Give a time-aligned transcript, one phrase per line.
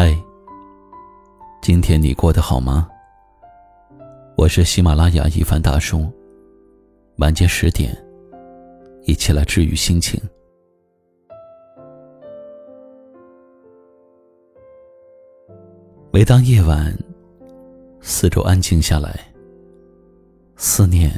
[0.00, 0.16] 嗨，
[1.60, 2.88] 今天你过得好吗？
[4.36, 6.06] 我是喜马拉雅一凡大叔。
[7.16, 7.92] 晚间十点，
[9.06, 10.22] 一起来治愈心情。
[16.12, 16.96] 每当夜晚，
[18.00, 19.18] 四周安静下来，
[20.54, 21.10] 思念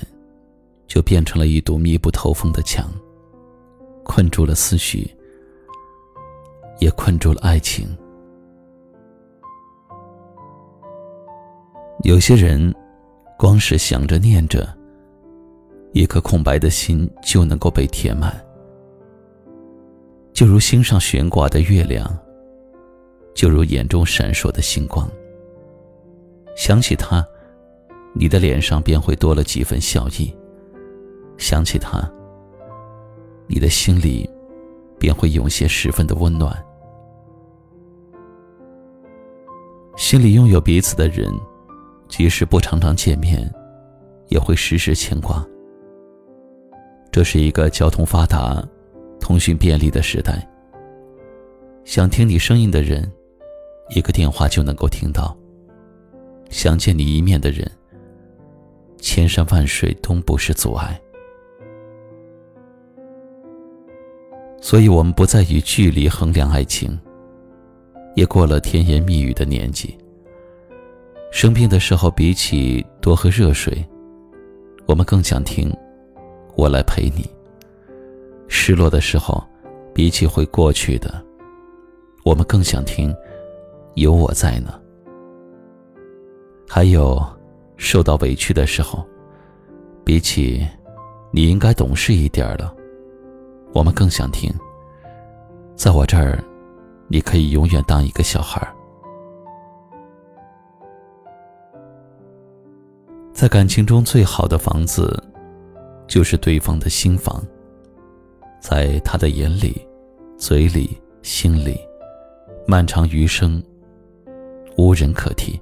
[0.87, 2.91] 就变成了一堵密不透风的墙，
[4.03, 5.15] 困住了思绪，
[6.79, 7.87] 也困住了爱情。
[12.11, 12.75] 有些人，
[13.39, 14.69] 光是想着念着，
[15.93, 18.35] 一颗空白的心就能够被填满，
[20.33, 22.05] 就如心上悬挂的月亮，
[23.33, 25.09] 就如眼中闪烁的星光。
[26.57, 27.25] 想起他，
[28.13, 30.35] 你的脸上便会多了几分笑意；
[31.39, 32.11] 想起他，
[33.47, 34.29] 你的心里
[34.99, 36.61] 便会涌现十分的温暖。
[39.97, 41.33] 心里拥有彼此的人。
[42.11, 43.49] 即使不常常见面，
[44.29, 45.47] 也会时时牵挂。
[47.13, 48.63] 这是一个交通发达、
[49.21, 50.47] 通讯便利的时代。
[51.85, 53.11] 想听你声音的人，
[53.95, 55.35] 一个电话就能够听到；
[56.51, 57.71] 想见你一面的人，
[58.99, 61.01] 千山万水都不是阻碍。
[64.61, 66.99] 所以，我们不再以距离衡量爱情，
[68.15, 69.97] 也过了甜言蜜语的年纪。
[71.41, 73.83] 生病的时候，比起多喝热水，
[74.85, 75.75] 我们更想听
[76.55, 77.25] “我来陪你”。
[78.47, 79.43] 失落的时候，
[79.95, 81.25] 比起会过去的，
[82.27, 83.11] 我们更想听
[83.97, 84.79] “有我在呢”。
[86.69, 87.19] 还有，
[87.79, 89.03] 受到委屈的时候，
[90.05, 90.69] 比起
[91.33, 92.77] “你应该懂事一点了”，
[93.73, 94.53] 我们更想听
[95.75, 96.39] “在我这儿，
[97.09, 98.69] 你可以永远当一个小孩儿”。
[103.41, 105.19] 在感情中最好的房子，
[106.07, 107.43] 就是对方的心房。
[108.61, 109.81] 在他的眼里、
[110.37, 110.91] 嘴里、
[111.23, 111.81] 心里，
[112.67, 113.65] 漫长余生，
[114.77, 115.59] 无人可替。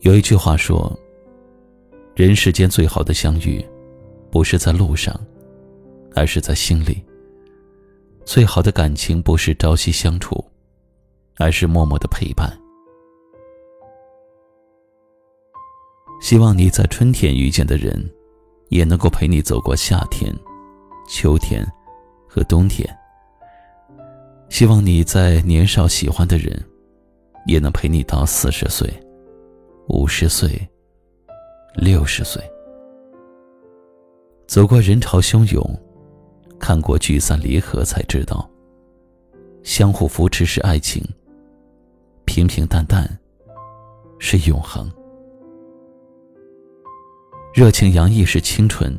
[0.00, 0.98] 有一句话说
[2.16, 3.62] ：“人世间最好的相遇，
[4.30, 5.14] 不是在路上，
[6.14, 7.04] 而是在心里。
[8.24, 10.42] 最好的感情，不是朝夕相处，
[11.36, 12.50] 而是默默的陪伴。”
[16.20, 18.04] 希望你在春天遇见的人，
[18.68, 20.34] 也能够陪你走过夏天、
[21.08, 21.66] 秋天
[22.28, 22.88] 和冬天。
[24.48, 26.60] 希望你在年少喜欢的人，
[27.46, 28.88] 也能陪你到四十岁、
[29.88, 30.50] 五十岁、
[31.74, 32.42] 六十岁。
[34.46, 35.62] 走过人潮汹涌，
[36.58, 38.50] 看过聚散离合，才知道，
[39.62, 41.02] 相互扶持是爱情，
[42.24, 43.06] 平平淡淡
[44.18, 44.90] 是永恒。
[47.58, 48.96] 热情洋溢是清纯，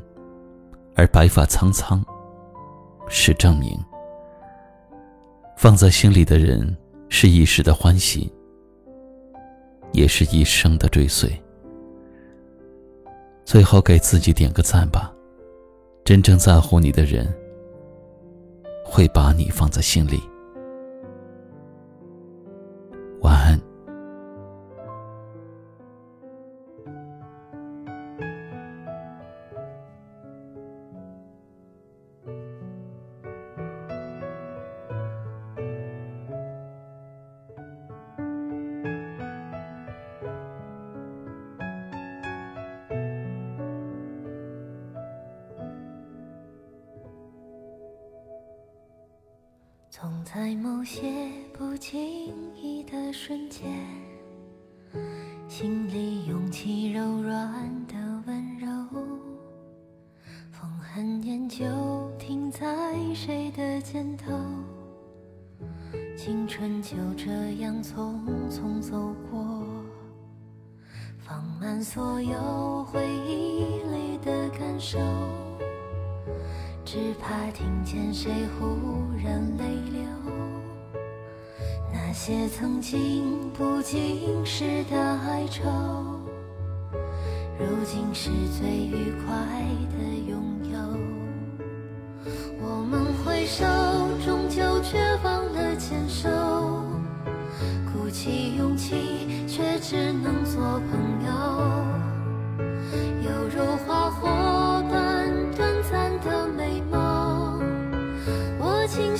[0.94, 2.03] 而白发苍苍
[3.08, 3.80] 是证明。
[5.56, 6.75] 放在心里的人，
[7.08, 8.30] 是一时的欢喜，
[9.94, 11.31] 也是一生的追随。
[13.46, 15.09] 最后给自己点个赞吧，
[16.03, 17.34] 真正在乎你的人，
[18.84, 20.22] 会把你放在心里。
[50.02, 51.12] 总在某些
[51.52, 53.70] 不经意的瞬间，
[55.50, 57.96] 心里涌起柔软的
[58.26, 58.70] 温柔。
[60.52, 61.66] 风很念旧，
[62.18, 64.32] 停在谁的肩头？
[66.16, 69.66] 青春就这样匆匆走过，
[71.18, 74.97] 放慢所有回忆里的感受。
[76.91, 78.66] 只怕听见谁忽
[79.24, 80.02] 然泪流，
[81.94, 85.70] 那些曾经不经事的哀愁，
[87.59, 89.36] 如今是最愉快
[89.91, 90.41] 的拥
[90.74, 90.80] 有。
[92.59, 93.64] 我们挥手，
[94.26, 96.28] 终究却忘了牵手，
[97.94, 100.59] 鼓起勇气，却只能做
[100.90, 101.09] 朋友，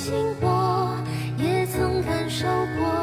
[0.00, 0.96] 心火
[1.36, 2.99] 也曾感受过。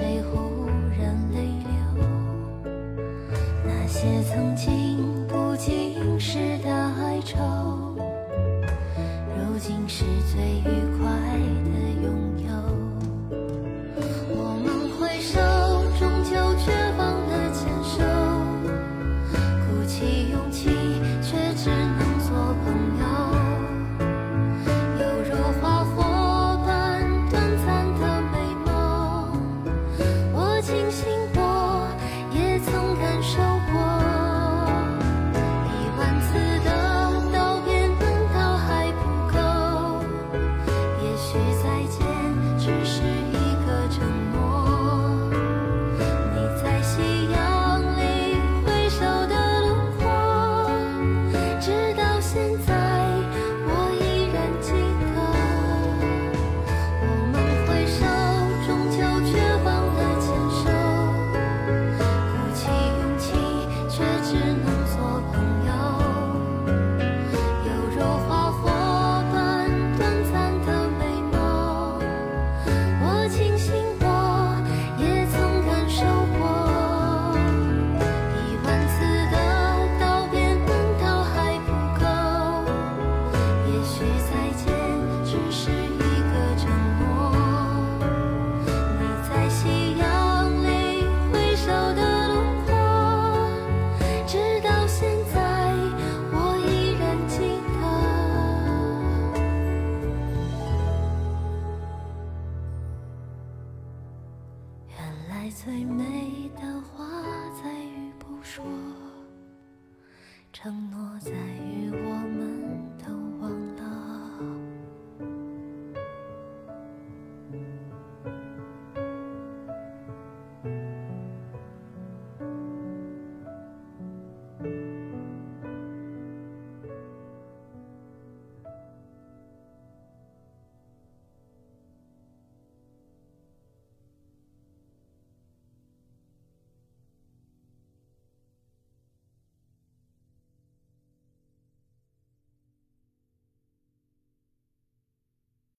[0.00, 0.66] 谁忽
[0.98, 2.02] 然泪流，
[3.66, 4.79] 那些曾经